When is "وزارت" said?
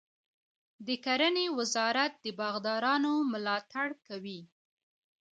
1.57-2.13